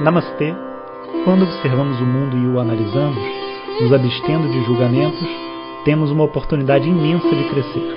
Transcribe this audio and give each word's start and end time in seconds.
Namastê. 0.00 0.54
Quando 1.24 1.44
observamos 1.44 1.98
o 2.00 2.04
mundo 2.04 2.36
e 2.36 2.46
o 2.48 2.60
analisamos, 2.60 3.22
nos 3.80 3.92
abstendo 3.92 4.48
de 4.48 4.62
julgamentos, 4.64 5.26
temos 5.84 6.10
uma 6.10 6.24
oportunidade 6.24 6.88
imensa 6.88 7.28
de 7.28 7.48
crescer. 7.48 7.96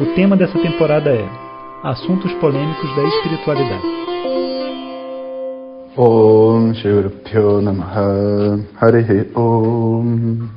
O 0.00 0.06
tema 0.14 0.36
dessa 0.36 0.58
temporada 0.58 1.10
é 1.10 1.28
Assuntos 1.84 2.32
polêmicos 2.34 2.94
da 2.96 3.02
espiritualidade. 3.04 3.82
Om 5.96 6.72
Namaha 7.62 8.60
Om 9.34 10.48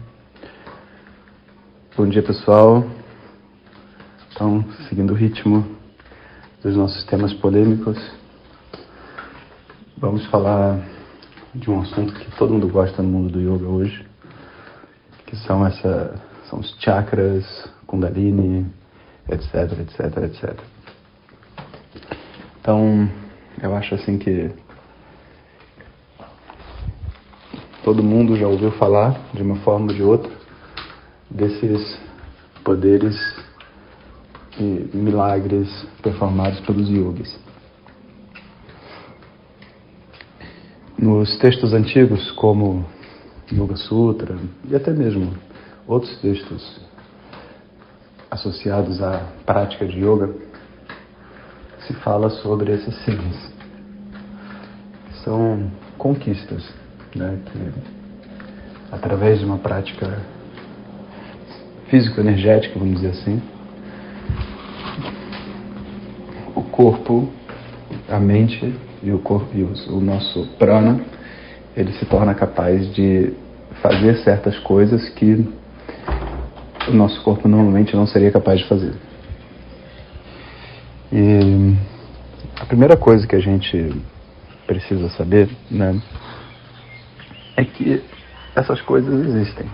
Bom 1.97 2.07
dia 2.07 2.23
pessoal. 2.23 2.83
Então, 4.31 4.65
seguindo 4.89 5.11
o 5.11 5.15
ritmo 5.15 5.65
dos 6.63 6.75
nossos 6.75 7.03
temas 7.05 7.33
polêmicos, 7.33 7.97
Vamos 9.97 10.25
falar 10.25 10.85
de 11.53 11.71
um 11.71 11.79
assunto 11.79 12.13
que 12.13 12.29
todo 12.35 12.51
mundo 12.51 12.67
gosta 12.67 13.01
no 13.01 13.07
mundo 13.07 13.31
do 13.31 13.39
yoga 13.39 13.65
hoje, 13.65 14.05
que 15.25 15.37
são 15.37 15.65
essa 15.65 16.21
são 16.49 16.59
os 16.59 16.75
chakras, 16.81 17.45
kundalini, 17.87 18.65
etc, 19.29 19.71
etc, 19.79 20.17
etc. 20.23 20.59
Então, 22.59 23.09
eu 23.63 23.73
acho 23.73 23.95
assim 23.95 24.17
que 24.17 24.51
todo 27.81 28.03
mundo 28.03 28.35
já 28.35 28.49
ouviu 28.49 28.73
falar 28.73 29.17
de 29.33 29.41
uma 29.41 29.55
forma 29.59 29.91
ou 29.91 29.95
de 29.95 30.03
outra 30.03 30.31
desses 31.29 31.97
poderes 32.65 33.15
e 34.59 34.89
milagres 34.93 35.87
performados 36.03 36.59
pelos 36.59 36.89
yogis. 36.89 37.45
Nos 40.97 41.37
textos 41.37 41.73
antigos, 41.73 42.31
como 42.31 42.85
Yoga 43.51 43.75
Sutra 43.75 44.37
e 44.69 44.75
até 44.75 44.91
mesmo 44.91 45.33
outros 45.85 46.17
textos 46.21 46.79
associados 48.31 49.01
à 49.03 49.23
prática 49.45 49.85
de 49.85 49.99
yoga, 49.99 50.33
se 51.85 51.93
fala 51.95 52.29
sobre 52.29 52.71
esses 52.71 52.95
seres. 53.03 53.53
São 55.23 55.69
conquistas, 55.97 56.63
né, 57.15 57.39
que 57.45 57.71
através 58.91 59.39
de 59.39 59.45
uma 59.45 59.57
prática 59.57 60.19
físico-energética, 61.89 62.79
vamos 62.79 62.95
dizer 62.95 63.09
assim, 63.09 63.41
o 66.55 66.61
corpo, 66.63 67.29
a 68.09 68.19
mente 68.19 68.73
e 69.01 69.11
o 69.11 69.19
corpo 69.19 69.49
e 69.53 69.63
o, 69.63 69.99
nosso 69.99 70.47
prana, 70.57 70.99
ele 71.75 71.91
se 71.93 72.05
torna 72.05 72.33
capaz 72.33 72.93
de 72.93 73.33
fazer 73.81 74.17
certas 74.17 74.57
coisas 74.59 75.09
que 75.09 75.47
o 76.87 76.91
nosso 76.91 77.21
corpo 77.23 77.47
normalmente 77.47 77.95
não 77.95 78.07
seria 78.07 78.31
capaz 78.31 78.59
de 78.59 78.67
fazer. 78.67 78.93
E 81.11 81.75
a 82.59 82.65
primeira 82.65 82.95
coisa 82.95 83.27
que 83.27 83.35
a 83.35 83.39
gente 83.39 84.01
precisa 84.65 85.09
saber, 85.09 85.49
né, 85.69 85.99
é 87.57 87.63
que 87.63 88.03
essas 88.55 88.81
coisas 88.81 89.25
existem. 89.27 89.67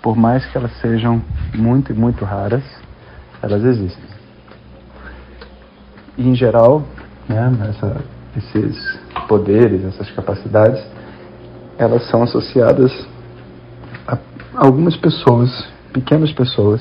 Por 0.00 0.16
mais 0.16 0.44
que 0.46 0.56
elas 0.56 0.72
sejam 0.80 1.22
muito 1.54 1.92
e 1.92 1.94
muito 1.94 2.24
raras, 2.24 2.62
elas 3.42 3.64
existem. 3.64 4.04
E, 6.16 6.28
em 6.28 6.34
geral, 6.34 6.84
né, 7.28 7.50
essa 7.70 8.02
esses 8.36 8.98
poderes, 9.28 9.84
essas 9.84 10.10
capacidades, 10.10 10.82
elas 11.78 12.08
são 12.08 12.22
associadas 12.22 12.90
a 14.06 14.18
algumas 14.56 14.96
pessoas, 14.96 15.50
pequenas 15.92 16.32
pessoas, 16.32 16.80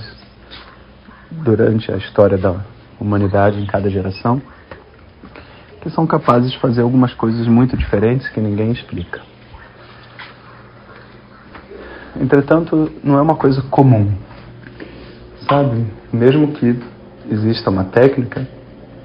durante 1.29 1.91
a 1.91 1.97
história 1.97 2.37
da 2.37 2.55
humanidade 2.99 3.59
em 3.59 3.65
cada 3.65 3.89
geração, 3.89 4.41
que 5.81 5.89
são 5.89 6.05
capazes 6.05 6.51
de 6.51 6.59
fazer 6.59 6.81
algumas 6.81 7.13
coisas 7.13 7.47
muito 7.47 7.75
diferentes 7.75 8.29
que 8.29 8.39
ninguém 8.39 8.71
explica. 8.71 9.21
Entretanto, 12.19 12.91
não 13.03 13.17
é 13.17 13.21
uma 13.21 13.35
coisa 13.35 13.61
comum, 13.63 14.13
sabe? 15.49 15.87
Mesmo 16.13 16.51
que 16.51 16.77
exista 17.29 17.69
uma 17.69 17.85
técnica 17.85 18.47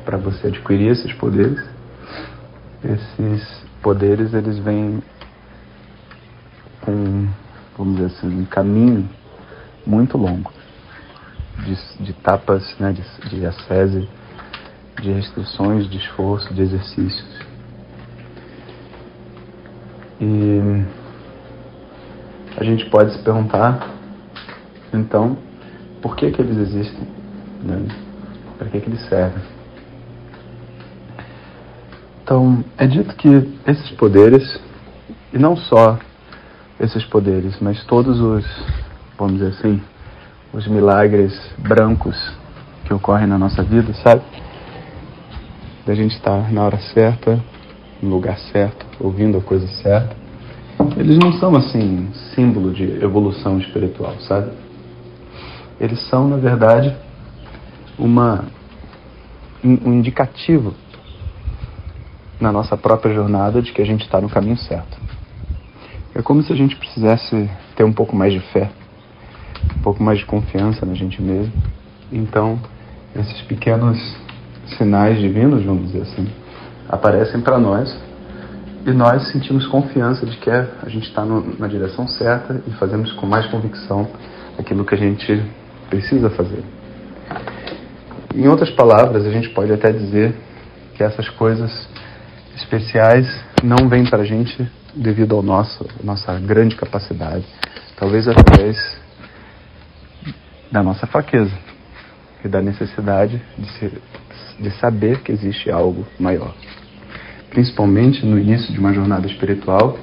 para 0.07 0.17
você 0.17 0.47
adquirir 0.47 0.93
esses 0.93 1.13
poderes, 1.15 1.63
esses 2.85 3.65
poderes 3.83 4.33
eles 4.33 4.57
vêm 4.59 5.03
com, 6.81 7.27
vamos 7.77 7.97
dizer 7.97 8.07
assim, 8.07 8.41
um 8.43 8.45
caminho 8.45 9.09
muito 9.85 10.17
longo 10.17 10.53
de, 11.65 12.05
de 12.05 12.13
tapas, 12.13 12.77
né, 12.79 12.93
de, 12.93 13.03
de 13.29 13.41
de 15.03 15.13
restrições, 15.13 15.91
de 15.91 15.99
esforço, 15.99 16.55
de 16.55 16.63
exercícios. 16.63 17.27
E 20.21 20.85
a 22.57 22.65
gente 22.65 22.89
pode 22.89 23.13
se 23.13 23.19
perguntar, 23.23 23.91
então, 24.95 25.37
por 26.01 26.17
que 26.17 26.31
que 26.31 26.41
eles 26.41 26.57
existem? 26.57 27.09
Né? 27.63 27.89
Para 28.57 28.69
que 28.69 28.81
que 28.81 28.89
eles 28.89 29.07
servem? 29.09 29.56
Então, 32.27 32.65
é 32.77 32.89
dito 32.89 33.15
que 33.15 33.29
esses 33.69 33.89
poderes, 33.93 34.61
e 35.33 35.39
não 35.39 35.57
só 35.57 35.97
esses 36.81 37.05
poderes, 37.05 37.57
mas 37.61 37.85
todos 37.85 38.19
os, 38.19 38.45
vamos 39.17 39.35
dizer 39.35 39.51
assim, 39.51 39.81
os 40.53 40.67
milagres 40.67 41.41
brancos 41.57 42.17
que 42.85 42.93
ocorrem 42.93 43.29
na 43.29 43.39
nossa 43.39 43.63
vida, 43.63 43.95
sabe? 44.03 44.23
Da 45.87 45.95
gente 45.95 46.17
estar 46.17 46.53
na 46.53 46.65
hora 46.65 46.79
certa, 46.93 47.41
no 48.03 48.11
lugar 48.11 48.37
certo, 48.51 48.85
ouvindo 48.99 49.39
a 49.39 49.41
coisa 49.41 49.69
certa. 49.81 50.17
Eles 50.97 51.17
não 51.19 51.33
são 51.35 51.55
assim 51.55 52.09
símbolo 52.35 52.73
de 52.73 53.05
evolução 53.05 53.61
espiritual, 53.61 54.17
sabe? 54.23 54.51
Eles 55.81 56.01
são, 56.09 56.27
na 56.27 56.39
verdade, 56.39 56.93
uma 57.97 58.47
um 59.65 59.95
indicativo 59.95 60.75
na 62.41 62.53
nossa 62.53 62.77
própria 62.77 63.15
jornada 63.15 63.63
de 63.63 63.73
que 63.73 63.81
a 63.81 63.87
gente 63.87 64.03
está 64.03 64.21
no 64.21 64.29
caminho 64.29 64.57
certo. 64.57 64.99
É 66.15 66.23
como 66.23 66.43
se 66.43 66.53
a 66.53 66.57
gente 66.57 66.77
precisasse 66.77 67.51
ter 67.77 67.85
um 67.85 67.93
pouco 67.93 68.17
mais 68.17 68.33
de 68.33 68.41
fé, 68.41 68.71
um 69.79 69.83
pouco 69.83 70.03
mais 70.03 70.19
de 70.19 70.25
confiança 70.25 70.87
na 70.87 70.95
gente 70.95 71.21
mesmo. 71.21 71.53
Então, 72.13 72.59
esses 73.15 73.43
pequenos 73.43 73.99
sinais 74.79 75.19
divinos, 75.19 75.65
vamos 75.65 75.87
dizer 75.87 76.03
assim, 76.03 76.29
aparecem 76.89 77.41
para 77.41 77.59
nós 77.59 77.97
e 78.87 78.91
nós 78.93 79.31
sentimos 79.33 79.67
confiança 79.67 80.25
de 80.25 80.37
que 80.37 80.51
a 80.51 80.89
gente 80.89 81.09
está 81.09 81.25
na 81.25 81.67
direção 81.67 82.07
certa 82.07 82.63
e 82.67 82.71
fazemos 82.73 83.13
com 83.13 83.27
mais 83.27 83.47
convicção 83.47 84.09
aquilo 84.59 84.85
que 84.85 84.95
a 84.95 84.99
gente 84.99 85.43
precisa 85.91 86.31
fazer. 86.31 86.63
Em 88.35 88.47
outras 88.49 88.71
palavras, 88.71 89.27
a 89.27 89.31
gente 89.31 89.49
pode 89.51 89.73
até 89.73 89.91
dizer 89.91 90.35
que 90.95 91.03
essas 91.03 91.29
coisas 91.31 91.89
especiais 92.57 93.27
não 93.63 93.89
vêm 93.89 94.05
para 94.05 94.23
a 94.23 94.25
gente 94.25 94.69
devido 94.95 95.37
ao 95.37 95.43
nosso 95.43 95.87
nossa 96.03 96.39
grande 96.41 96.75
capacidade, 96.75 97.45
talvez 97.97 98.27
através 98.27 98.77
da 100.73 100.83
nossa 100.83 101.07
fraqueza 101.07 101.55
e 102.45 102.49
da 102.49 102.61
necessidade 102.61 103.41
de, 103.59 103.71
ser, 103.73 103.93
de 104.59 104.71
saber 104.79 105.21
que 105.21 105.33
existe 105.33 105.71
algo 105.71 106.07
maior. 106.19 106.55
Principalmente 107.51 108.25
no 108.25 108.39
início 108.39 108.73
de 108.73 108.79
uma 108.79 108.93
jornada 108.93 109.27
espiritual, 109.27 109.99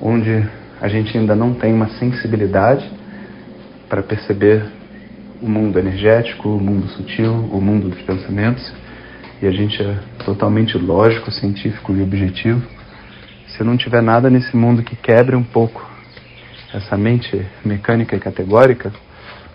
onde 0.00 0.46
a 0.80 0.88
gente 0.88 1.16
ainda 1.16 1.34
não 1.34 1.54
tem 1.54 1.72
uma 1.72 1.88
sensibilidade 1.98 2.88
para 3.88 4.02
perceber 4.02 4.64
o 5.40 5.48
mundo 5.48 5.78
energético, 5.78 6.48
o 6.48 6.60
mundo 6.60 6.88
sutil, 6.88 7.32
o 7.32 7.60
mundo 7.60 7.88
dos 7.88 8.02
pensamentos 8.02 8.72
e 9.40 9.46
a 9.46 9.50
gente 9.50 9.82
é 9.82 9.98
totalmente 10.24 10.78
lógico, 10.78 11.30
científico 11.30 11.94
e 11.94 12.02
objetivo, 12.02 12.62
se 13.48 13.62
não 13.62 13.76
tiver 13.76 14.02
nada 14.02 14.28
nesse 14.30 14.56
mundo 14.56 14.82
que 14.82 14.96
quebre 14.96 15.36
um 15.36 15.42
pouco 15.42 15.88
essa 16.72 16.96
mente 16.96 17.46
mecânica 17.64 18.16
e 18.16 18.20
categórica, 18.20 18.92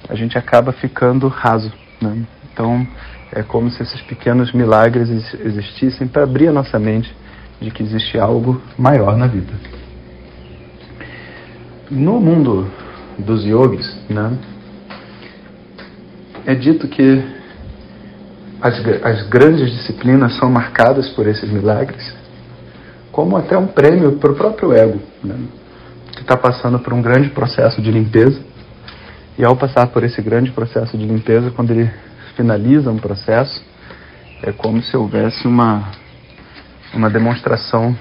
a 0.10 0.16
gente 0.16 0.38
acaba 0.38 0.72
ficando 0.72 1.28
raso. 1.28 1.72
Né? 2.01 2.24
Então, 2.51 2.88
é 3.31 3.44
como 3.44 3.69
se 3.69 3.81
esses 3.81 4.01
pequenos 4.01 4.51
milagres 4.51 5.10
existissem 5.39 6.07
para 6.07 6.24
abrir 6.24 6.48
a 6.48 6.51
nossa 6.51 6.80
mente 6.80 7.13
de 7.62 7.69
que 7.69 7.84
existe 7.84 8.18
algo 8.18 8.62
maior 8.77 9.16
na 9.16 9.27
vida. 9.27 9.54
No 11.89 12.19
mundo 12.19 12.68
dos 13.19 13.45
yogis, 13.45 14.00
né, 14.10 14.38
é 16.45 16.56
dito 16.56 16.88
que 16.88 17.24
as, 18.62 18.80
as 19.04 19.28
grandes 19.28 19.72
disciplinas 19.72 20.36
são 20.38 20.50
marcadas 20.50 21.10
por 21.10 21.28
esses 21.28 21.50
milagres, 21.50 22.13
como 23.12 23.36
até 23.36 23.58
um 23.58 23.68
prêmio 23.68 24.13
para 24.13 24.31
o 24.31 24.36
próprio 24.36 24.72
ego, 24.72 25.02
né? 25.24 25.36
que 26.13 26.22
está 26.22 26.38
passando 26.38 26.78
por 26.80 26.94
um 26.94 27.02
grande 27.02 27.30
processo 27.30 27.81
de 27.81 27.92
limpeza. 27.92 28.40
E 29.38 29.44
ao 29.44 29.56
passar 29.56 29.88
por 29.88 30.04
esse 30.04 30.22
grande 30.22 30.52
processo 30.52 30.98
de 30.98 31.06
limpeza, 31.06 31.52
quando 31.52 31.72
ele 31.72 31.90
finaliza 32.36 32.92
um 32.92 32.98
processo, 32.98 33.63
é 34.44 34.52
como 34.52 34.81
se 34.84 34.96
houvesse 34.96 35.48
uma, 35.48 35.90
uma 36.94 37.10
demonstração 37.10 37.98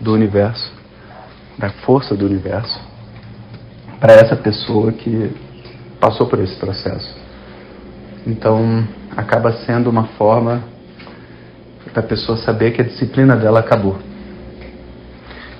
do 0.00 0.12
universo, 0.12 0.70
da 1.56 1.70
força 1.70 2.14
do 2.14 2.26
universo, 2.26 2.78
para 3.98 4.12
essa 4.12 4.36
pessoa 4.36 4.92
que 4.92 5.30
passou 5.98 6.26
por 6.26 6.38
esse 6.40 6.56
processo. 6.56 7.16
Então, 8.26 8.86
acaba 9.16 9.52
sendo 9.64 9.88
uma 9.88 10.04
forma 10.18 10.62
da 11.94 12.02
pessoa 12.02 12.36
saber 12.38 12.72
que 12.72 12.82
a 12.82 12.84
disciplina 12.84 13.36
dela 13.36 13.60
acabou. 13.60 13.98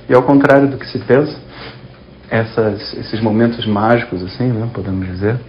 E 0.08 0.14
ao 0.14 0.22
contrário 0.22 0.68
do 0.68 0.76
que 0.76 0.86
se 0.86 0.98
pensa, 0.98 1.40
essas, 2.30 2.92
esses 2.94 3.20
momentos 3.20 3.66
mágicos, 3.66 4.22
assim, 4.22 4.48
né, 4.48 4.68
podemos 4.72 5.06
dizer, 5.06 5.40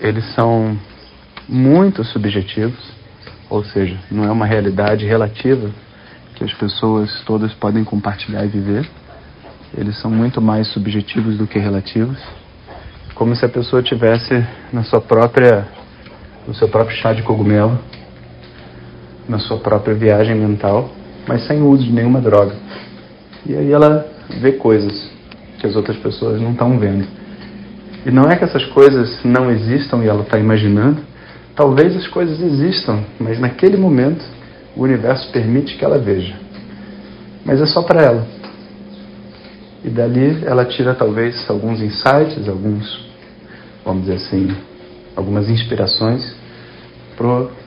eles 0.00 0.24
são 0.34 0.76
muito 1.48 2.02
subjetivos, 2.04 2.78
ou 3.50 3.64
seja, 3.64 3.96
não 4.10 4.24
é 4.24 4.30
uma 4.30 4.46
realidade 4.46 5.04
relativa 5.06 5.70
que 6.34 6.44
as 6.44 6.52
pessoas 6.54 7.22
todas 7.26 7.52
podem 7.54 7.82
compartilhar 7.82 8.44
e 8.44 8.48
viver. 8.48 8.88
Eles 9.76 9.98
são 10.00 10.10
muito 10.10 10.40
mais 10.40 10.68
subjetivos 10.68 11.36
do 11.36 11.46
que 11.46 11.58
relativos, 11.58 12.18
como 13.14 13.34
se 13.34 13.44
a 13.44 13.48
pessoa 13.48 13.82
tivesse 13.82 14.46
na 14.72 14.84
sua 14.84 15.00
própria, 15.00 15.66
no 16.48 16.54
seu 16.54 16.66
próprio 16.66 16.96
chá 16.96 17.12
de 17.12 17.22
cogumelo, 17.22 17.78
na 19.28 19.38
sua 19.38 19.58
própria 19.58 19.94
viagem 19.94 20.34
mental, 20.34 20.88
mas 21.26 21.46
sem 21.46 21.60
uso 21.60 21.84
de 21.84 21.92
nenhuma 21.92 22.22
droga. 22.22 22.54
E 23.44 23.54
aí 23.54 23.70
ela 23.70 24.10
vê 24.40 24.52
coisas 24.52 25.10
que 25.58 25.66
as 25.66 25.76
outras 25.76 25.98
pessoas 25.98 26.40
não 26.40 26.52
estão 26.52 26.78
vendo. 26.78 27.06
E 28.06 28.10
não 28.10 28.30
é 28.30 28.36
que 28.36 28.44
essas 28.44 28.64
coisas 28.64 29.22
não 29.22 29.50
existam 29.50 30.02
e 30.02 30.08
ela 30.08 30.22
está 30.22 30.38
imaginando. 30.38 31.02
Talvez 31.54 31.94
as 31.94 32.06
coisas 32.06 32.40
existam, 32.40 33.00
mas 33.20 33.38
naquele 33.38 33.76
momento 33.76 34.24
o 34.74 34.84
universo 34.84 35.30
permite 35.30 35.76
que 35.76 35.84
ela 35.84 35.98
veja. 35.98 36.34
Mas 37.44 37.60
é 37.60 37.66
só 37.66 37.82
para 37.82 38.00
ela. 38.00 38.26
E 39.84 39.90
dali 39.90 40.42
ela 40.46 40.64
tira 40.64 40.94
talvez 40.94 41.44
alguns 41.50 41.82
insights, 41.82 42.48
alguns, 42.48 43.06
vamos 43.84 44.06
dizer 44.06 44.14
assim, 44.14 44.56
algumas 45.14 45.50
inspirações 45.50 46.37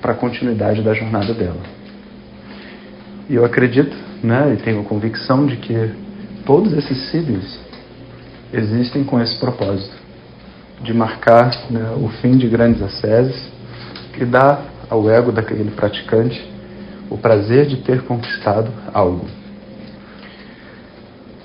para 0.01 0.13
a 0.13 0.15
continuidade 0.15 0.81
da 0.81 0.93
jornada 0.93 1.33
dela. 1.33 1.61
E 3.29 3.35
eu 3.35 3.43
acredito, 3.43 3.95
né, 4.23 4.53
e 4.53 4.63
tenho 4.63 4.83
convicção 4.83 5.45
de 5.45 5.57
que 5.57 5.91
todos 6.45 6.73
esses 6.73 7.11
cílios 7.11 7.59
existem 8.53 9.03
com 9.03 9.21
esse 9.21 9.37
propósito 9.39 9.95
de 10.81 10.93
marcar 10.93 11.51
né, 11.69 11.93
o 12.01 12.07
fim 12.21 12.37
de 12.37 12.47
grandes 12.47 12.81
asceses 12.81 13.51
e 14.19 14.25
dar 14.25 14.65
ao 14.89 15.09
ego 15.09 15.31
daquele 15.31 15.71
praticante 15.71 16.49
o 17.09 17.17
prazer 17.17 17.65
de 17.65 17.77
ter 17.77 18.03
conquistado 18.03 18.71
algo. 18.93 19.25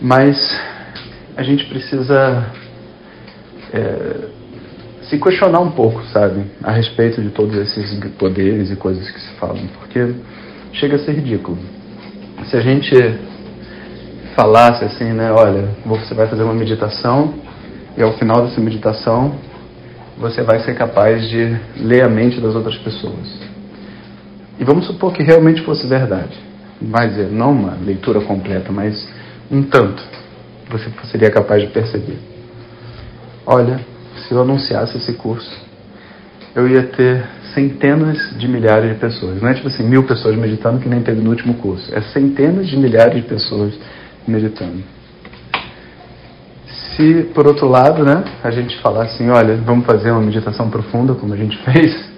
Mas 0.01 0.37
a 1.37 1.43
gente 1.43 1.67
precisa 1.67 2.47
é, 3.73 4.29
se 5.09 5.19
questionar 5.19 5.61
um 5.61 5.71
pouco, 5.71 6.03
sabe, 6.07 6.45
a 6.63 6.73
respeito 6.73 7.23
de 7.23 7.31
todos 7.31 7.55
esses 7.57 7.99
poderes 8.15 8.71
e 8.71 8.77
coisas 8.77 9.09
que 9.11 9.21
se 9.21 9.31
falam, 9.35 9.67
porque 9.79 10.15
chega 10.73 10.97
a 10.97 10.99
ser 10.99 11.13
ridículo. 11.13 11.59
Se 12.47 12.57
a 12.57 12.61
gente 12.61 12.95
falasse 14.35 14.85
assim, 14.85 15.13
né, 15.13 15.33
olha, 15.33 15.69
você 15.85 16.13
vai 16.15 16.27
fazer 16.27 16.43
uma 16.43 16.55
meditação 16.55 17.35
e 17.97 18.03
ao 18.03 18.13
final 18.15 18.45
dessa 18.45 18.61
meditação 18.61 19.35
você 20.19 20.43
vai 20.43 20.61
ser 20.61 20.75
capaz 20.75 21.29
de 21.29 21.57
ler 21.77 22.05
a 22.05 22.09
mente 22.09 22.41
das 22.41 22.55
outras 22.55 22.77
pessoas. 22.79 23.39
E 24.59 24.65
vamos 24.65 24.87
supor 24.87 25.13
que 25.13 25.23
realmente 25.23 25.63
fosse 25.63 25.87
verdade. 25.87 26.37
Vai 26.81 27.09
dizer, 27.09 27.31
não 27.31 27.53
uma 27.53 27.77
leitura 27.83 28.21
completa, 28.21 28.73
mas 28.73 29.09
um 29.51 29.63
tanto 29.63 30.03
você 30.71 30.91
seria 31.11 31.31
capaz 31.31 31.63
de 31.63 31.69
perceber. 31.69 32.19
Olha, 33.47 33.81
se 34.21 34.33
eu 34.33 34.43
anunciasse 34.43 34.97
esse 34.97 35.13
curso, 35.15 35.51
eu 36.55 36.67
ia 36.69 36.85
ter 36.85 37.23
centenas 37.55 38.19
de 38.39 38.49
milhares 38.49 38.95
de 38.95 38.99
pessoas. 38.99 39.41
Não 39.41 39.49
é 39.49 39.55
tipo 39.55 39.69
assim, 39.69 39.83
mil 39.83 40.05
pessoas 40.05 40.37
meditando 40.37 40.81
que 40.81 40.89
nem 40.89 41.03
teve 41.03 41.21
no 41.21 41.31
último 41.31 41.55
curso. 41.55 41.95
É 41.95 42.01
centenas 42.01 42.67
de 42.67 42.77
milhares 42.77 43.15
de 43.15 43.29
pessoas 43.29 43.75
meditando. 44.27 44.83
Se, 46.97 47.31
por 47.35 47.47
outro 47.47 47.69
lado, 47.69 48.05
né, 48.05 48.25
a 48.43 48.51
gente 48.51 48.79
falar 48.79 49.05
assim, 49.05 49.29
olha, 49.29 49.55
vamos 49.57 49.85
fazer 49.85 50.11
uma 50.11 50.23
meditação 50.23 50.71
profunda, 50.71 51.15
como 51.15 51.35
a 51.35 51.37
gente 51.37 51.57
fez, 51.65 52.11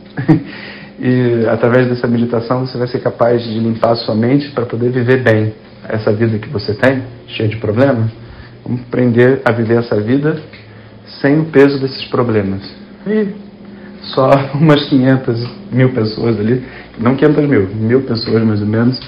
e 1.01 1.47
através 1.49 1.89
dessa 1.89 2.07
meditação 2.07 2.67
você 2.67 2.79
vai 2.79 2.87
ser 2.87 3.01
capaz 3.01 3.43
de 3.43 3.59
limpar 3.59 3.93
a 3.93 3.97
sua 3.97 4.15
mente 4.15 4.51
para 4.51 4.67
poder 4.67 4.91
viver 4.91 5.23
bem 5.23 5.53
essa 5.89 6.13
vida 6.13 6.39
que 6.39 6.49
você 6.49 6.75
tem, 6.75 7.03
cheia 7.27 7.49
de 7.49 7.57
problemas. 7.57 8.11
Vamos 8.65 8.83
aprender 8.83 9.41
a 9.45 9.53
viver 9.53 9.79
essa 9.79 10.01
vida 10.01 10.41
sem 11.21 11.41
o 11.41 11.45
peso 11.47 11.79
desses 11.81 12.05
problemas. 12.07 12.63
E 13.07 13.29
só 14.15 14.31
umas 14.55 14.85
500 14.89 15.49
mil 15.73 15.93
pessoas 15.93 16.39
ali, 16.39 16.65
não 16.99 17.15
500 17.17 17.49
mil, 17.49 17.69
mil 17.69 18.03
pessoas 18.03 18.43
mais 18.43 18.61
ou 18.61 18.67
menos, 18.67 19.01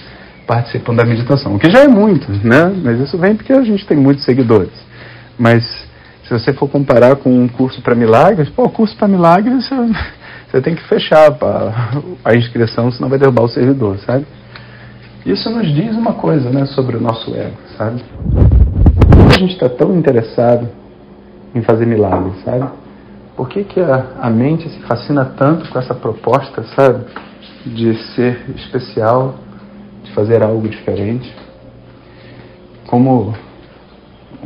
participam 0.46 0.94
da 0.94 1.04
meditação, 1.04 1.54
o 1.54 1.58
que 1.58 1.70
já 1.70 1.84
é 1.84 1.88
muito, 1.88 2.28
né? 2.44 2.74
Mas 2.82 2.98
isso 3.00 3.16
vem 3.16 3.36
porque 3.36 3.52
a 3.52 3.62
gente 3.62 3.86
tem 3.86 3.96
muitos 3.96 4.24
seguidores. 4.24 4.72
Mas 5.38 5.64
se 6.24 6.32
você 6.32 6.52
for 6.52 6.68
comparar 6.68 7.16
com 7.16 7.30
um 7.30 7.48
curso 7.48 7.80
para 7.82 7.94
milagres, 7.94 8.48
pô, 8.48 8.68
curso 8.68 8.96
para 8.96 9.06
milagres 9.06 9.68
você, 9.68 9.74
você 10.50 10.60
tem 10.60 10.74
que 10.74 10.82
fechar 10.88 11.36
a 12.24 12.34
inscrição, 12.34 12.90
senão 12.90 13.08
vai 13.08 13.18
derrubar 13.18 13.44
o 13.44 13.48
servidor, 13.48 13.96
sabe? 13.98 14.26
Isso 15.24 15.50
nos 15.50 15.72
diz 15.72 15.94
uma 15.94 16.14
coisa, 16.14 16.50
né, 16.50 16.66
sobre 16.66 16.96
o 16.96 17.00
nosso 17.00 17.34
ego, 17.34 17.56
sabe? 17.76 18.02
A 19.32 19.38
gente 19.38 19.52
está 19.52 19.68
tão 19.68 19.96
interessado 19.96 20.68
em 21.54 21.62
fazer 21.62 21.86
milagres, 21.86 22.42
sabe? 22.44 22.68
Por 23.36 23.48
que, 23.48 23.64
que 23.64 23.80
a, 23.80 24.16
a 24.20 24.30
mente 24.30 24.68
se 24.68 24.80
fascina 24.80 25.24
tanto 25.24 25.70
com 25.70 25.78
essa 25.78 25.94
proposta, 25.94 26.62
sabe? 26.76 27.04
De 27.64 27.94
ser 28.14 28.38
especial, 28.56 29.34
de 30.04 30.12
fazer 30.12 30.42
algo 30.42 30.68
diferente. 30.68 31.34
Como 32.86 33.34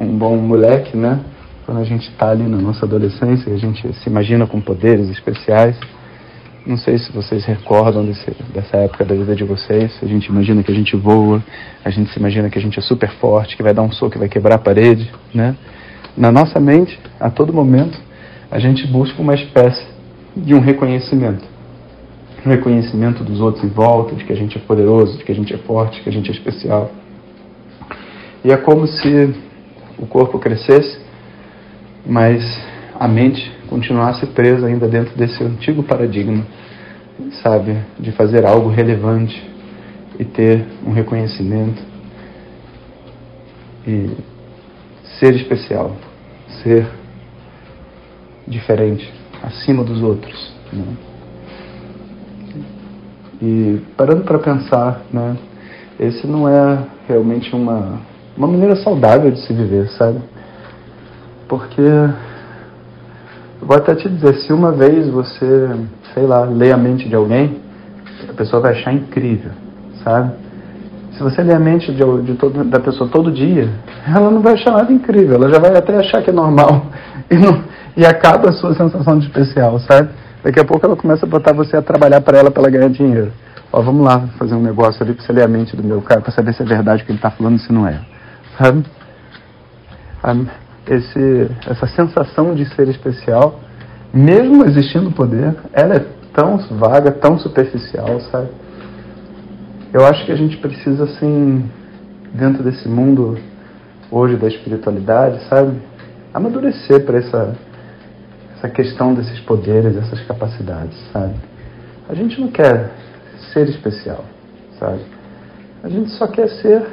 um 0.01 0.19
bom 0.19 0.37
moleque, 0.37 0.97
né? 0.97 1.21
Quando 1.65 1.81
a 1.81 1.85
gente 1.85 2.09
está 2.11 2.31
ali 2.31 2.45
na 2.45 2.59
nossa 2.59 2.85
adolescência, 2.85 3.53
a 3.53 3.57
gente 3.57 3.93
se 3.95 4.09
imagina 4.09 4.47
com 4.47 4.61
poderes 4.61 5.09
especiais. 5.09 5.79
Não 6.67 6.77
sei 6.77 6.99
se 6.99 7.13
vocês 7.13 7.45
recordam 7.45 8.05
desse, 8.05 8.31
dessa 8.53 8.77
época 8.79 9.05
da 9.05 9.15
vida 9.15 9.35
de 9.35 9.45
vocês. 9.45 9.99
A 10.03 10.07
gente 10.07 10.27
imagina 10.27 10.63
que 10.63 10.71
a 10.71 10.75
gente 10.75 10.97
voa, 10.97 11.43
a 11.85 11.91
gente 11.91 12.11
se 12.11 12.19
imagina 12.19 12.49
que 12.49 12.59
a 12.59 12.63
gente 12.63 12.79
é 12.79 12.83
super 12.83 13.11
forte, 13.19 13.57
que 13.57 13.63
vai 13.63 13.75
dar 13.75 13.83
um 13.83 13.93
soco 13.93 14.17
e 14.17 14.19
vai 14.19 14.29
quebrar 14.29 14.57
a 14.57 14.59
parede, 14.59 15.11
né? 15.35 15.57
Na 16.17 16.31
nossa 16.31 16.61
mente, 16.61 16.99
a 17.19 17.31
todo 17.31 17.53
momento, 17.53 17.99
a 18.51 18.59
gente 18.59 18.87
busca 18.87 19.21
uma 19.21 19.35
espécie 19.35 19.85
de 20.37 20.55
um 20.55 20.61
reconhecimento. 20.61 21.45
Um 22.45 22.51
reconhecimento 22.51 23.25
dos 23.25 23.41
outros 23.41 23.65
em 23.65 23.69
volta, 23.69 24.15
de 24.15 24.25
que 24.25 24.33
a 24.33 24.37
gente 24.37 24.57
é 24.57 24.61
poderoso, 24.61 25.19
de 25.19 25.25
que 25.25 25.33
a 25.33 25.35
gente 25.35 25.53
é 25.53 25.59
forte, 25.59 25.97
de 25.97 26.03
que 26.03 26.09
a 26.09 26.13
gente 26.13 26.31
é 26.31 26.33
especial. 26.33 26.91
E 28.45 28.53
é 28.53 28.57
como 28.57 28.87
se 28.87 29.35
o 29.99 30.07
corpo 30.07 30.39
crescesse, 30.39 31.01
mas 32.07 32.43
a 32.99 33.09
mente 33.09 33.51
continuasse 33.69 34.27
presa 34.27 34.67
ainda 34.67 34.87
dentro 34.87 35.17
desse 35.17 35.43
antigo 35.43 35.83
paradigma, 35.83 36.45
sabe, 37.43 37.77
de 37.99 38.13
fazer 38.13 38.45
algo 38.45 38.69
relevante 38.69 39.43
e 40.19 40.25
ter 40.25 40.65
um 40.87 40.93
reconhecimento 40.93 41.83
e 43.87 44.11
ser 45.19 45.35
especial, 45.35 45.93
ser 46.63 46.87
diferente, 48.47 49.13
acima 49.43 49.85
dos 49.85 50.03
outros. 50.03 50.53
Né? 50.73 50.85
E 53.43 53.81
parando 53.97 54.23
para 54.25 54.39
pensar, 54.39 55.03
né, 55.13 55.37
esse 55.99 56.27
não 56.27 56.49
é 56.49 56.79
realmente 57.09 57.55
uma, 57.55 58.01
uma 58.37 58.47
maneira 58.47 58.77
saudável 58.77 59.31
de 59.31 59.41
se 59.41 59.53
viver, 59.53 59.89
sabe? 59.91 60.19
Porque, 61.49 61.83
vou 63.61 63.77
até 63.77 63.95
te 63.95 64.09
dizer, 64.09 64.35
se 64.37 64.53
uma 64.53 64.73
vez 64.73 65.09
você, 65.09 65.69
sei 66.15 66.25
lá, 66.27 66.45
lê 66.45 66.73
a 66.73 66.77
mente 66.77 67.09
de 67.09 67.15
alguém, 67.15 67.61
a 68.29 68.33
pessoa 68.33 68.63
vai 68.63 68.73
achar 68.73 68.93
incrível, 68.93 69.53
sabe? 70.03 70.33
Se 71.17 71.23
você 71.23 71.43
lê 71.43 71.55
a 71.55 71.61
mente 71.61 71.93
de, 71.93 72.23
de 72.23 72.35
todo, 72.35 72.65
da 72.65 72.81
pessoa 72.81 73.09
todo 73.09 73.31
dia, 73.31 73.69
ela 74.07 74.31
não 74.31 74.41
vai 74.41 74.55
achar 74.55 74.73
nada 74.73 74.93
incrível, 74.93 75.37
ela 75.37 75.49
já 75.49 75.59
vai 75.61 75.77
até 75.77 75.97
achar 75.97 76.23
que 76.23 76.31
é 76.31 76.33
normal 76.33 76.87
e, 77.31 77.37
não, 77.37 77.63
e 77.97 78.05
acaba 78.05 78.51
a 78.51 78.53
sua 78.53 78.75
sensação 78.75 79.19
de 79.19 79.27
especial, 79.27 79.79
sabe? 79.81 80.11
Daqui 80.43 80.61
a 80.61 80.65
pouco 80.65 80.85
ela 80.85 80.97
começa 80.97 81.25
a 81.25 81.29
botar 81.29 81.53
você 81.53 81.77
a 81.77 81.83
trabalhar 81.83 82.21
para 82.21 82.39
ela 82.39 82.51
para 82.51 82.63
ela 82.63 82.71
ganhar 82.71 82.91
dinheiro. 82.91 83.33
Ó, 83.73 83.81
vamos 83.81 84.05
lá 84.05 84.29
fazer 84.39 84.55
um 84.55 84.63
negócio 84.63 85.03
ali 85.03 85.15
para 85.15 85.25
você 85.25 85.33
ler 85.33 85.45
a 85.45 85.49
mente 85.49 85.77
do 85.77 85.83
meu 85.83 86.03
cara, 86.03 86.21
para 86.21 86.33
saber 86.33 86.53
se 86.53 86.63
é 86.63 86.67
verdade 86.67 87.03
o 87.03 87.07
que 87.07 87.13
ele 87.13 87.19
está 87.19 87.31
falando, 87.31 87.59
se 87.59 87.73
não 87.73 87.87
é. 87.87 88.01
Sabe? 88.59 88.85
Esse, 90.87 91.51
essa 91.69 91.87
sensação 91.87 92.55
de 92.55 92.67
ser 92.75 92.89
especial, 92.89 93.61
mesmo 94.13 94.65
existindo 94.65 95.11
poder, 95.13 95.55
ela 95.73 95.97
é 95.97 96.07
tão 96.33 96.59
vaga, 96.79 97.11
tão 97.11 97.39
superficial, 97.39 98.21
sabe? 98.31 98.49
Eu 99.95 100.05
acho 100.05 100.27
que 100.27 100.33
a 100.33 100.37
gente 100.37 100.57
precisa, 100.57 101.05
assim, 101.05 101.71
dentro 102.33 102.65
desse 102.65 102.89
mundo 102.89 103.39
hoje 104.11 104.37
da 104.37 104.49
espiritualidade, 104.49 105.41
sabe? 105.49 105.81
Amadurecer 106.35 107.05
para 107.05 107.19
essa, 107.19 107.57
essa 108.57 108.69
questão 108.71 109.15
desses 109.15 109.39
poderes, 109.39 109.97
essas 109.97 110.21
capacidades, 110.27 110.99
sabe? 111.13 111.35
A 112.09 112.15
gente 112.15 112.41
não 112.41 112.49
quer 112.49 112.91
ser 113.53 113.69
especial, 113.69 114.25
sabe? 114.81 114.99
A 115.85 115.89
gente 115.89 116.11
só 116.19 116.27
quer 116.27 116.49
ser 116.49 116.85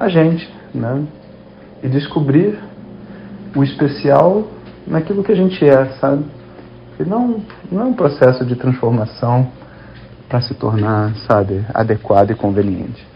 a 0.00 0.08
gente, 0.08 0.50
né? 0.74 1.04
E 1.82 1.88
descobrir 1.88 2.58
o 3.54 3.62
especial 3.62 4.48
naquilo 4.86 5.22
que 5.22 5.32
a 5.32 5.36
gente 5.36 5.62
é, 5.62 5.84
sabe? 6.00 6.24
E 6.98 7.04
não, 7.04 7.42
não 7.70 7.82
é 7.82 7.84
um 7.84 7.92
processo 7.92 8.46
de 8.46 8.56
transformação 8.56 9.46
para 10.28 10.40
se 10.40 10.54
tornar, 10.54 11.14
sabe, 11.26 11.64
adequado 11.72 12.30
e 12.30 12.34
conveniente. 12.34 13.06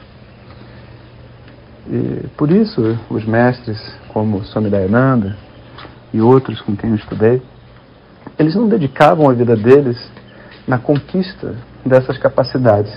E 1.88 2.26
por 2.36 2.50
isso, 2.50 2.96
os 3.08 3.24
mestres 3.24 3.78
como 4.08 4.44
Swami 4.44 4.70
Dayananda 4.70 5.36
e 6.12 6.20
outros 6.20 6.60
com 6.60 6.76
quem 6.76 6.90
eu 6.90 6.96
estudei, 6.96 7.42
eles 8.38 8.54
não 8.54 8.68
dedicavam 8.68 9.28
a 9.28 9.32
vida 9.32 9.56
deles 9.56 9.98
na 10.66 10.78
conquista 10.78 11.54
dessas 11.84 12.16
capacidades. 12.18 12.92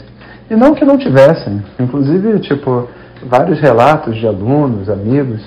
E 0.49 0.55
não 0.55 0.75
que 0.75 0.85
não 0.85 0.97
tivessem, 0.97 1.63
inclusive, 1.79 2.39
tipo, 2.39 2.87
vários 3.25 3.59
relatos 3.59 4.15
de 4.17 4.27
alunos, 4.27 4.89
amigos, 4.89 5.41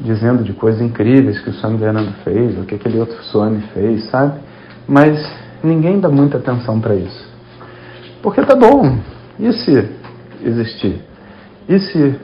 dizendo 0.00 0.42
de 0.42 0.52
coisas 0.52 0.82
incríveis 0.82 1.40
que 1.40 1.50
o 1.50 1.52
Swami 1.54 1.78
Dayananda 1.78 2.12
fez, 2.24 2.58
ou 2.58 2.64
que 2.64 2.74
aquele 2.74 2.98
outro 2.98 3.22
Swami 3.24 3.62
fez, 3.72 4.04
sabe? 4.10 4.38
Mas 4.86 5.18
ninguém 5.62 6.00
dá 6.00 6.08
muita 6.08 6.38
atenção 6.38 6.80
para 6.80 6.94
isso. 6.94 7.31
Porque 8.22 8.40
tá 8.42 8.54
bom, 8.54 8.98
e 9.38 9.52
se 9.52 9.88
existir? 10.44 11.02
E 11.68 11.78
se 11.78 12.14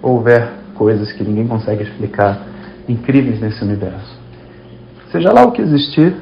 houver 0.00 0.48
coisas 0.74 1.12
que 1.12 1.22
ninguém 1.22 1.46
consegue 1.46 1.82
explicar 1.82 2.40
incríveis 2.88 3.40
nesse 3.40 3.62
universo? 3.62 4.18
Seja 5.10 5.30
lá 5.30 5.44
o 5.44 5.52
que 5.52 5.60
existir, 5.60 6.16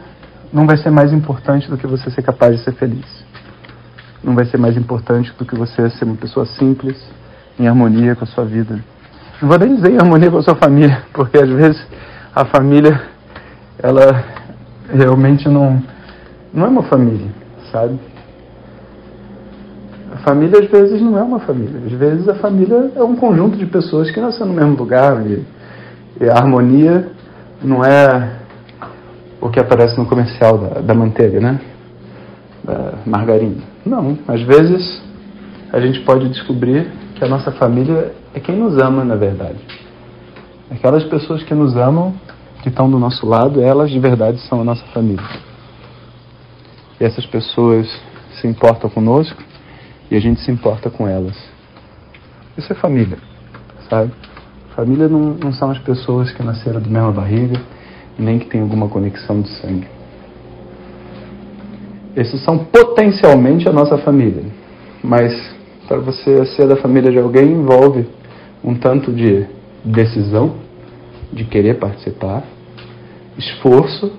não 0.53 0.67
vai 0.67 0.77
ser 0.77 0.91
mais 0.91 1.13
importante 1.13 1.71
do 1.71 1.79
que 1.79 1.87
você 1.87 2.11
ser 2.11 2.23
capaz 2.23 2.59
de 2.59 2.65
ser 2.65 2.73
feliz. 2.73 3.07
Não 4.23 4.35
vai 4.35 4.45
ser 4.47 4.59
mais 4.59 4.77
importante 4.77 5.33
do 5.39 5.45
que 5.45 5.55
você 5.55 5.89
ser 5.91 6.05
uma 6.05 6.17
pessoa 6.17 6.45
simples, 6.45 7.01
em 7.59 7.69
harmonia 7.69 8.17
com 8.17 8.25
a 8.25 8.27
sua 8.27 8.45
vida. 8.45 8.81
Não 9.41 9.49
vou 9.49 9.59
nem 9.59 9.77
dizer 9.77 9.93
em 9.93 9.99
harmonia 9.99 10.31
com 10.31 10.39
a 10.39 10.43
sua 10.43 10.57
família, 10.57 11.05
porque 11.15 11.39
às 11.39 11.49
vezes 11.49 11.87
a 12.35 12.45
família, 12.45 13.01
ela 13.79 14.25
realmente 14.93 15.49
não, 15.49 15.81
não 16.53 16.67
é 16.67 16.69
uma 16.69 16.83
família, 16.83 17.29
sabe? 17.71 17.99
Família 20.25 20.59
às 20.61 20.71
vezes 20.71 21.00
não 21.00 21.19
é 21.19 21.23
uma 21.23 21.41
família. 21.41 21.81
Às 21.87 21.93
vezes 21.93 22.29
a 22.29 22.35
família 22.35 22.93
é 22.95 23.03
um 23.03 23.17
conjunto 23.17 23.57
de 23.57 23.67
pessoas 23.67 24.11
que 24.11 24.21
nasceram 24.21 24.49
no 24.49 24.55
mesmo 24.55 24.77
lugar 24.77 25.25
e, 25.27 25.45
e 26.21 26.29
a 26.29 26.35
harmonia 26.35 27.11
não 27.62 27.85
é 27.85 28.39
o 29.41 29.49
que 29.49 29.59
aparece 29.59 29.97
no 29.99 30.07
comercial 30.07 30.59
da, 30.59 30.81
da 30.81 30.95
manteiga, 30.95 31.41
né? 31.41 31.61
Da 32.62 32.95
margarina. 33.07 33.62
Não, 33.85 34.19
às 34.29 34.43
vezes 34.43 35.03
a 35.73 35.81
gente 35.81 36.00
pode 36.00 36.29
descobrir 36.29 36.91
que 37.15 37.25
a 37.25 37.29
nossa 37.29 37.50
família 37.53 38.12
é 38.35 38.41
quem 38.41 38.57
nos 38.57 38.77
ama, 38.81 39.05
na 39.05 39.17
verdade. 39.17 39.59
Aquelas 40.71 41.05
pessoas 41.05 41.43
que 41.43 41.55
nos 41.55 41.77
amam, 41.77 42.15
que 42.62 42.69
estão 42.69 42.91
do 42.91 42.99
nosso 42.99 43.27
lado, 43.27 43.61
elas 43.62 43.91
de 43.91 43.99
verdade 43.99 44.39
são 44.49 44.61
a 44.61 44.65
nossa 44.65 44.85
família. 44.93 45.25
E 47.00 47.05
essas 47.05 47.25
pessoas 47.25 47.89
se 48.41 48.47
importam 48.47 48.91
conosco 48.91 49.50
e 50.11 50.17
a 50.17 50.21
gente 50.21 50.40
se 50.40 50.50
importa 50.50 50.90
com 50.90 51.07
elas. 51.07 51.37
Isso 52.57 52.73
é 52.73 52.76
família, 52.76 53.19
sabe? 53.88 54.12
Família 54.75 55.09
não, 55.09 55.35
não 55.35 55.52
são 55.52 55.71
as 55.71 55.79
pessoas 55.79 56.33
que 56.33 56.43
nasceram 56.43 56.81
da 56.81 56.88
mesma 56.88 57.12
barriga 57.12 57.61
nem 58.19 58.38
que 58.38 58.47
tenha 58.47 58.62
alguma 58.62 58.88
conexão 58.88 59.40
de 59.40 59.49
sangue. 59.49 59.87
Esses 62.14 62.43
são 62.43 62.59
potencialmente 62.59 63.69
a 63.69 63.73
nossa 63.73 63.97
família, 63.99 64.45
mas 65.02 65.33
para 65.88 65.99
você 65.99 66.45
ser 66.47 66.69
da 66.69 66.76
família 66.76 67.11
de 67.11 67.19
alguém 67.19 67.52
envolve 67.52 68.07
um 68.62 68.75
tanto 68.75 69.12
de 69.12 69.47
decisão, 69.85 70.57
de 71.33 71.45
querer 71.45 71.79
participar, 71.79 72.45
esforço 73.38 74.12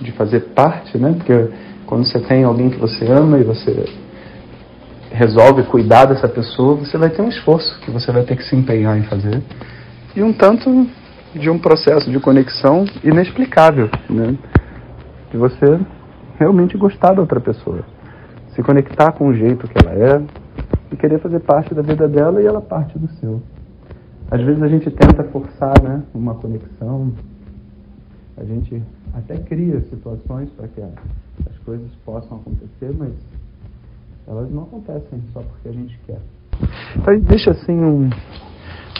de 0.00 0.12
fazer 0.12 0.40
parte, 0.54 0.96
né? 0.96 1.14
Porque 1.16 1.48
quando 1.86 2.06
você 2.06 2.18
tem 2.20 2.44
alguém 2.44 2.70
que 2.70 2.78
você 2.78 3.04
ama 3.06 3.38
e 3.38 3.44
você 3.44 3.84
resolve 5.12 5.62
cuidar 5.64 6.06
dessa 6.06 6.28
pessoa, 6.28 6.76
você 6.76 6.96
vai 6.96 7.10
ter 7.10 7.22
um 7.22 7.28
esforço 7.28 7.78
que 7.80 7.90
você 7.90 8.10
vai 8.10 8.24
ter 8.24 8.36
que 8.36 8.44
se 8.44 8.56
empenhar 8.56 8.98
em 8.98 9.04
fazer. 9.04 9.42
E 10.16 10.22
um 10.22 10.32
tanto 10.32 10.86
de 11.34 11.48
um 11.48 11.58
processo 11.58 12.10
de 12.10 12.18
conexão 12.20 12.84
inexplicável, 13.02 13.88
né? 14.08 14.36
De 15.30 15.36
você 15.36 15.80
realmente 16.38 16.76
gostar 16.76 17.14
da 17.14 17.20
outra 17.20 17.40
pessoa, 17.40 17.84
se 18.54 18.62
conectar 18.62 19.12
com 19.12 19.28
o 19.28 19.34
jeito 19.34 19.66
que 19.68 19.86
ela 19.86 19.94
é 19.94 20.22
e 20.90 20.96
querer 20.96 21.18
fazer 21.20 21.40
parte 21.40 21.74
da 21.74 21.82
vida 21.82 22.08
dela 22.08 22.42
e 22.42 22.46
ela 22.46 22.60
parte 22.60 22.98
do 22.98 23.08
seu. 23.14 23.42
Às 24.30 24.42
vezes 24.42 24.62
a 24.62 24.68
gente 24.68 24.90
tenta 24.90 25.24
forçar, 25.24 25.82
né, 25.82 26.02
uma 26.14 26.34
conexão, 26.34 27.12
a 28.36 28.44
gente 28.44 28.82
até 29.14 29.36
cria 29.36 29.80
situações 29.82 30.50
para 30.50 30.68
que 30.68 30.80
as 30.80 31.58
coisas 31.64 31.88
possam 32.04 32.38
acontecer, 32.38 32.94
mas 32.98 33.12
elas 34.26 34.50
não 34.50 34.62
acontecem 34.62 35.20
só 35.32 35.40
porque 35.40 35.68
a 35.68 35.72
gente 35.72 35.98
quer. 36.06 36.18
Então 36.96 37.18
deixa 37.20 37.50
assim 37.50 37.72
um, 37.72 38.08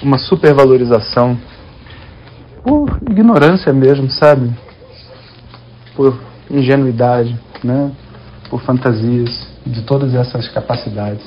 uma 0.03 0.19
supervalorização 0.19 1.39
por 2.63 2.99
ignorância 3.09 3.73
mesmo, 3.73 4.11
sabe? 4.11 4.51
Por 5.95 6.19
ingenuidade, 6.51 7.39
né? 7.63 7.93
Por 8.51 8.61
fantasias 8.63 9.49
de 9.65 9.83
todas 9.83 10.15
essas 10.15 10.49
capacidades. 10.49 11.25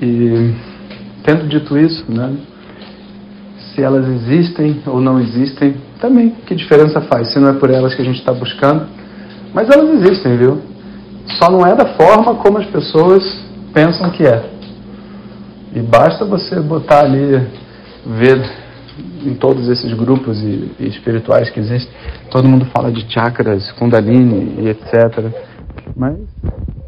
E 0.00 0.54
tendo 1.24 1.48
dito 1.48 1.76
isso, 1.78 2.10
né? 2.10 2.36
Se 3.74 3.82
elas 3.82 4.06
existem 4.08 4.82
ou 4.86 5.00
não 5.00 5.20
existem, 5.20 5.76
também 6.00 6.30
que 6.46 6.54
diferença 6.54 7.00
faz? 7.02 7.32
Se 7.32 7.38
não 7.38 7.48
é 7.48 7.52
por 7.52 7.70
elas 7.70 7.94
que 7.94 8.02
a 8.02 8.04
gente 8.04 8.18
está 8.18 8.32
buscando, 8.32 8.86
mas 9.54 9.68
elas 9.68 9.90
existem, 10.00 10.36
viu? 10.36 10.69
Só 11.38 11.50
não 11.50 11.66
é 11.66 11.74
da 11.74 11.94
forma 11.94 12.34
como 12.36 12.58
as 12.58 12.66
pessoas 12.66 13.22
pensam 13.72 14.10
que 14.10 14.24
é. 14.24 14.50
E 15.74 15.80
basta 15.80 16.24
você 16.24 16.60
botar 16.60 17.00
ali, 17.00 17.46
ver 18.04 18.42
em 19.24 19.34
todos 19.34 19.68
esses 19.68 19.92
grupos 19.92 20.42
e, 20.42 20.72
e, 20.78 20.88
espirituais 20.88 21.50
que 21.50 21.60
existem, 21.60 21.92
todo 22.30 22.48
mundo 22.48 22.66
fala 22.66 22.90
de 22.90 23.08
chakras, 23.12 23.70
kundalini 23.72 24.62
e 24.62 24.68
etc. 24.68 25.30
Mas 25.96 26.16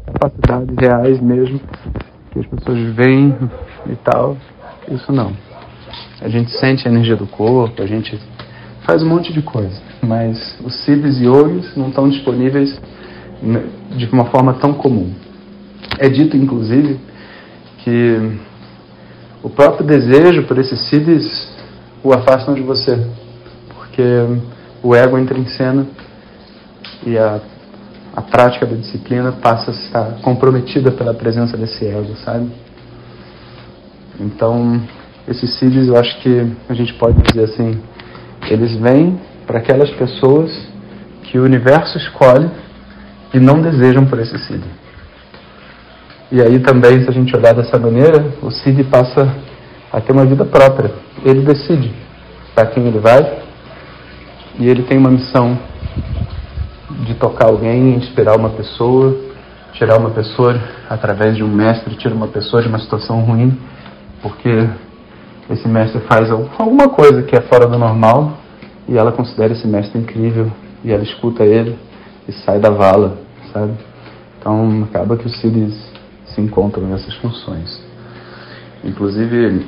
capacidades 0.05 0.75
reais 0.77 1.21
mesmo, 1.21 1.59
que 2.31 2.39
as 2.39 2.45
pessoas 2.47 2.79
veem 2.95 3.35
e 3.89 3.95
tal, 3.95 4.35
isso 4.89 5.11
não. 5.11 5.31
A 6.21 6.27
gente 6.27 6.51
sente 6.51 6.87
a 6.87 6.91
energia 6.91 7.15
do 7.15 7.27
corpo, 7.27 7.81
a 7.81 7.85
gente 7.85 8.19
faz 8.85 9.01
um 9.01 9.07
monte 9.07 9.31
de 9.31 9.41
coisa, 9.41 9.81
mas 10.01 10.59
os 10.63 10.83
siddhis 10.83 11.19
e 11.21 11.25
yogis 11.25 11.75
não 11.75 11.89
estão 11.89 12.09
disponíveis 12.09 12.79
de 13.95 14.05
uma 14.11 14.25
forma 14.25 14.53
tão 14.53 14.73
comum. 14.73 15.13
É 15.99 16.09
dito, 16.09 16.37
inclusive, 16.37 16.99
que 17.79 18.39
o 19.43 19.49
próprio 19.49 19.85
desejo 19.85 20.43
por 20.43 20.57
esses 20.57 20.79
siddhis 20.89 21.51
o 22.03 22.13
afastam 22.13 22.53
de 22.53 22.61
você, 22.61 23.05
porque 23.75 24.03
o 24.81 24.95
ego 24.95 25.17
entra 25.17 25.37
em 25.37 25.45
cena 25.45 25.85
e 27.05 27.17
a, 27.17 27.39
a 28.15 28.21
prática 28.21 28.65
da 28.65 28.75
disciplina 28.75 29.31
passa 29.33 29.71
a 29.71 29.73
estar 29.73 30.21
comprometida 30.21 30.91
pela 30.91 31.13
presença 31.13 31.57
desse 31.57 31.85
ego, 31.85 32.15
sabe? 32.23 32.49
Então, 34.19 34.81
esses 35.27 35.57
CIDs 35.57 35.87
eu 35.87 35.97
acho 35.97 36.19
que 36.21 36.47
a 36.69 36.73
gente 36.73 36.93
pode 36.93 37.21
dizer 37.23 37.45
assim, 37.45 37.79
eles 38.49 38.75
vêm 38.75 39.19
para 39.47 39.59
aquelas 39.59 39.89
pessoas 39.91 40.51
que 41.23 41.39
o 41.39 41.43
universo 41.43 41.97
escolhe 41.97 42.49
e 43.33 43.39
não 43.39 43.61
desejam 43.61 44.05
por 44.05 44.19
esse 44.19 44.37
CID. 44.37 44.63
E 46.31 46.41
aí 46.41 46.59
também, 46.59 47.01
se 47.03 47.09
a 47.09 47.11
gente 47.13 47.35
olhar 47.35 47.53
dessa 47.53 47.77
maneira, 47.77 48.33
o 48.41 48.51
CID 48.51 48.83
passa 48.85 49.35
a 49.91 50.01
ter 50.01 50.11
uma 50.11 50.25
vida 50.25 50.45
própria. 50.45 50.91
Ele 51.23 51.41
decide 51.41 51.91
para 52.55 52.67
quem 52.67 52.85
ele 52.87 52.99
vai 52.99 53.43
e 54.59 54.67
ele 54.67 54.83
tem 54.83 54.97
uma 54.97 55.11
missão 55.11 55.57
de 57.05 57.13
tocar 57.15 57.47
alguém, 57.47 57.95
inspirar 57.95 58.35
uma 58.35 58.49
pessoa 58.49 59.15
tirar 59.73 59.97
uma 59.97 60.11
pessoa 60.11 60.59
através 60.89 61.35
de 61.35 61.43
um 61.43 61.47
mestre, 61.47 61.95
tira 61.95 62.13
uma 62.13 62.27
pessoa 62.27 62.61
de 62.61 62.69
uma 62.69 62.79
situação 62.79 63.21
ruim, 63.21 63.57
porque 64.21 64.69
esse 65.49 65.67
mestre 65.67 65.99
faz 66.01 66.31
alguma 66.31 66.89
coisa 66.89 67.23
que 67.23 67.35
é 67.35 67.41
fora 67.41 67.67
do 67.67 67.77
normal 67.77 68.37
e 68.87 68.97
ela 68.97 69.11
considera 69.11 69.53
esse 69.53 69.67
mestre 69.67 69.99
incrível 69.99 70.51
e 70.83 70.91
ela 70.91 71.03
escuta 71.03 71.43
ele 71.43 71.77
e 72.27 72.31
sai 72.31 72.59
da 72.59 72.69
vala, 72.69 73.17
sabe? 73.53 73.73
Então 74.39 74.83
acaba 74.83 75.15
que 75.15 75.27
os 75.27 75.39
Siddhis 75.39 75.73
se 76.25 76.41
encontram 76.41 76.85
nessas 76.87 77.13
funções. 77.15 77.81
Inclusive 78.83 79.65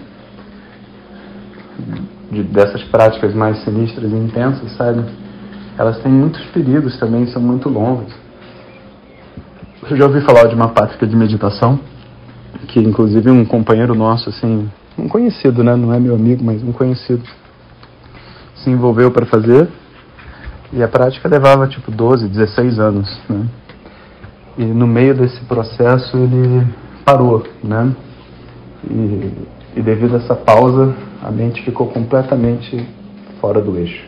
de, 2.31 2.43
dessas 2.43 2.83
práticas 2.83 3.33
mais 3.33 3.63
sinistras 3.63 4.11
e 4.11 4.15
intensas, 4.15 4.71
sabe? 4.73 5.05
Elas 5.77 5.99
têm 6.01 6.11
muitos 6.11 6.43
perigos 6.47 6.97
também, 6.97 7.27
são 7.27 7.41
muito 7.41 7.69
longas. 7.69 8.11
Eu 9.89 9.95
já 9.95 10.05
ouvi 10.05 10.21
falar 10.21 10.47
de 10.47 10.55
uma 10.55 10.69
prática 10.69 11.05
de 11.05 11.15
meditação 11.15 11.79
que 12.67 12.79
inclusive 12.79 13.29
um 13.29 13.45
companheiro 13.45 13.93
nosso, 13.93 14.29
assim, 14.29 14.69
um 14.97 15.07
conhecido, 15.07 15.63
né? 15.63 15.75
Não 15.75 15.93
é 15.93 15.99
meu 15.99 16.15
amigo, 16.15 16.43
mas 16.43 16.63
um 16.63 16.71
conhecido, 16.71 17.23
se 18.55 18.69
envolveu 18.69 19.11
para 19.11 19.25
fazer 19.25 19.69
e 20.73 20.81
a 20.81 20.87
prática 20.87 21.29
levava 21.29 21.67
tipo 21.67 21.91
12, 21.91 22.27
16 22.27 22.79
anos, 22.79 23.19
né? 23.29 23.45
E 24.57 24.63
no 24.63 24.87
meio 24.87 25.13
desse 25.13 25.39
processo 25.45 26.15
ele 26.17 26.65
parou, 27.03 27.45
né? 27.63 27.93
E, 28.89 29.31
e 29.75 29.81
devido 29.81 30.15
a 30.15 30.19
essa 30.19 30.35
pausa, 30.35 30.95
a 31.21 31.29
mente 31.29 31.61
ficou 31.63 31.87
completamente 31.87 32.87
fora 33.41 33.61
do 33.61 33.77
eixo. 33.77 34.05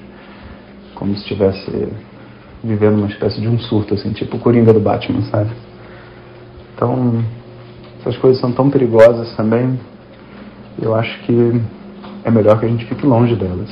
Como 0.95 1.13
se 1.15 1.21
estivesse 1.21 1.89
vivendo 2.63 2.97
uma 2.97 3.07
espécie 3.07 3.41
de 3.41 3.47
um 3.47 3.59
surto, 3.59 3.93
assim, 3.93 4.13
tipo 4.13 4.37
o 4.37 4.39
Coringa 4.39 4.71
do 4.71 4.79
Batman, 4.79 5.21
sabe? 5.23 5.51
Então, 6.73 7.23
essas 7.99 8.17
coisas 8.17 8.39
são 8.39 8.51
tão 8.51 8.69
perigosas 8.69 9.35
também, 9.35 9.77
eu 10.81 10.95
acho 10.95 11.19
que 11.23 11.61
é 12.23 12.31
melhor 12.31 12.59
que 12.59 12.65
a 12.65 12.69
gente 12.69 12.85
fique 12.85 13.05
longe 13.05 13.35
delas. 13.35 13.69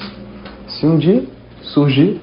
Se 0.68 0.86
um 0.86 0.98
dia 0.98 1.24
surgir, 1.62 2.22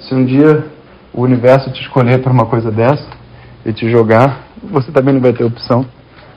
se 0.00 0.14
um 0.14 0.24
dia 0.24 0.64
o 1.12 1.22
universo 1.22 1.70
te 1.72 1.82
escolher 1.82 2.22
para 2.22 2.32
uma 2.32 2.46
coisa 2.46 2.70
dessa 2.70 3.19
e 3.64 3.72
te 3.72 3.90
jogar, 3.90 4.46
você 4.62 4.90
também 4.90 5.14
não 5.14 5.20
vai 5.20 5.32
ter 5.32 5.44
opção. 5.44 5.84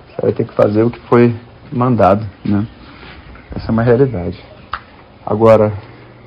Você 0.09 0.21
vai 0.21 0.31
ter 0.31 0.45
que 0.45 0.53
fazer 0.53 0.83
o 0.83 0.89
que 0.89 0.99
foi 1.01 1.33
mandado, 1.71 2.25
né? 2.45 2.67
Essa 3.55 3.67
é 3.67 3.71
uma 3.71 3.83
realidade. 3.83 4.39
Agora, 5.25 5.73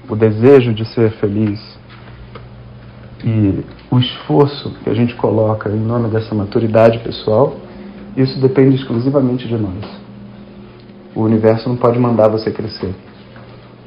o 0.09 0.17
desejo 0.17 0.73
de 0.73 0.85
ser 0.87 1.11
feliz 1.12 1.61
e 3.25 3.65
o 3.91 3.99
esforço 3.99 4.71
que 4.83 4.91
a 4.91 4.95
gente 4.95 5.15
coloca 5.15 5.69
em 5.71 5.79
nome 5.79 6.09
dessa 6.09 6.35
maturidade 6.35 6.99
pessoal, 7.00 7.57
isso 8.17 8.41
depende 8.41 8.76
exclusivamente 8.76 9.47
de 9.47 9.57
nós. 9.57 9.85
O 11.15 11.23
universo 11.23 11.69
não 11.69 11.76
pode 11.76 11.99
mandar 11.99 12.29
você 12.29 12.50
crescer. 12.50 12.95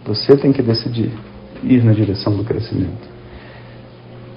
Você 0.06 0.36
tem 0.36 0.52
que 0.52 0.62
decidir 0.62 1.12
ir 1.64 1.84
na 1.84 1.94
direção 1.94 2.36
do 2.36 2.44
crescimento. 2.44 3.08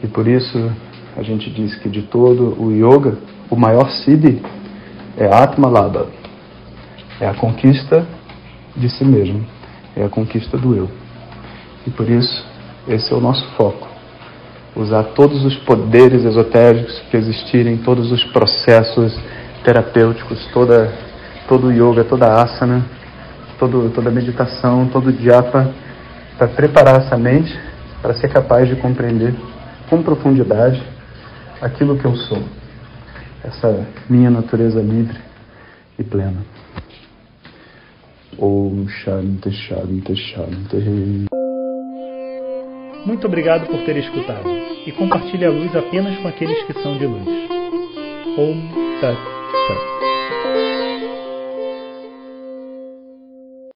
E 0.03 0.07
por 0.07 0.27
isso 0.27 0.71
a 1.17 1.23
gente 1.23 1.51
diz 1.51 1.75
que 1.77 1.89
de 1.89 2.03
todo 2.03 2.57
o 2.61 2.73
yoga, 2.73 3.19
o 3.51 3.57
maior 3.57 3.91
siddhi 3.91 4.43
é 5.17 5.27
Atma 5.27 5.69
Labha. 5.69 6.07
É 7.21 7.29
a 7.29 7.35
conquista 7.35 8.07
de 8.77 8.89
si 8.89 9.05
mesmo. 9.05 9.45
É 9.95 10.05
a 10.05 10.09
conquista 10.09 10.57
do 10.57 10.75
eu. 10.75 10.89
E 11.87 11.91
por 11.91 12.09
isso, 12.09 12.45
esse 12.89 13.13
é 13.13 13.17
o 13.17 13.21
nosso 13.21 13.45
foco. 13.57 13.89
Usar 14.75 15.03
todos 15.15 15.45
os 15.45 15.55
poderes 15.57 16.25
esotéricos 16.25 16.99
que 17.11 17.17
existirem, 17.17 17.77
todos 17.77 18.11
os 18.11 18.25
processos 18.25 19.15
terapêuticos, 19.63 20.49
toda, 20.53 20.91
todo 21.47 21.67
o 21.67 21.73
yoga, 21.73 22.05
toda 22.05 22.27
a 22.27 22.43
asana, 22.43 22.87
todo, 23.59 23.91
toda 23.91 24.09
a 24.09 24.13
meditação, 24.13 24.89
todo 24.89 25.09
o 25.09 25.23
japa, 25.23 25.71
para 26.39 26.49
preparar 26.49 26.97
essa 27.03 27.19
mente 27.19 27.55
para 28.03 28.15
ser 28.15 28.29
capaz 28.29 28.69
de 28.69 28.75
compreender 28.75 29.33
com 29.89 30.03
profundidade 30.03 30.83
aquilo 31.63 31.97
que 31.97 32.05
eu 32.05 32.17
sou, 32.17 32.43
essa 33.45 33.87
minha 34.11 34.29
natureza 34.29 34.83
livre 34.83 35.19
e 35.99 36.03
plena. 36.03 36.45
Om 38.37 38.89
Shanti 38.89 39.53
Shanti 39.53 40.17
Shanti. 40.17 41.27
Muito 43.07 43.27
obrigado 43.27 43.67
por 43.67 43.85
ter 43.85 43.97
escutado 43.97 44.49
e 44.87 44.93
compartilhe 44.93 45.45
a 45.45 45.51
luz 45.51 45.75
apenas 45.77 46.19
com 46.19 46.29
aqueles 46.29 46.63
que 46.65 46.73
são 46.83 46.99
de 46.99 47.07
luz. 47.07 47.27
Om 48.37 49.01
Tat 49.01 49.19
Sat. 49.69 49.92